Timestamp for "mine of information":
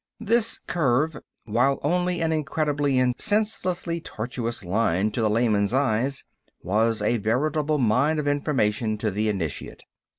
7.77-8.97